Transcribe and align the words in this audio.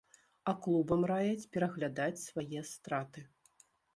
А 0.51 0.53
клубам 0.65 1.01
раяць 1.11 1.49
пераглядаць 1.57 2.23
свае 2.29 2.61
страты. 2.73 3.27